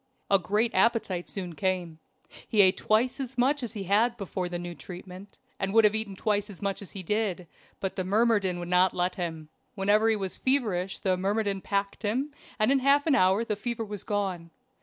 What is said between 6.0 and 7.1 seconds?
twice as much as he